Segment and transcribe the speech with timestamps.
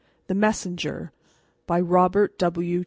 [0.25, 1.11] The Messenger
[1.67, 2.79] BY ROBERT W.